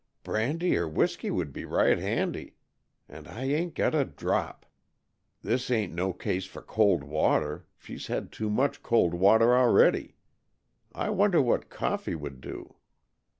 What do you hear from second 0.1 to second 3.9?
"Brandy or whisky would be right handy, and I ain't